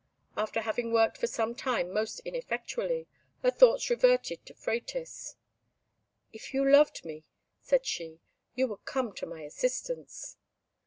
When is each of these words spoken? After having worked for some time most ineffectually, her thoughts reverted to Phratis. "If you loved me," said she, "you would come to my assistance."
After 0.35 0.61
having 0.61 0.91
worked 0.91 1.19
for 1.19 1.27
some 1.27 1.53
time 1.53 1.93
most 1.93 2.21
ineffectually, 2.25 3.05
her 3.43 3.51
thoughts 3.51 3.87
reverted 3.91 4.43
to 4.47 4.53
Phratis. 4.55 5.35
"If 6.33 6.55
you 6.55 6.67
loved 6.67 7.05
me," 7.05 7.23
said 7.61 7.85
she, 7.85 8.19
"you 8.55 8.67
would 8.69 8.83
come 8.83 9.13
to 9.13 9.27
my 9.27 9.41
assistance." 9.43 10.37